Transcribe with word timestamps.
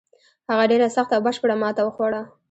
هغه 0.49 0.63
ډېره 0.71 0.87
سخته 0.95 1.13
او 1.15 1.23
بشپړه 1.27 1.55
ماته 1.61 1.81
وخوړه. 1.83 2.21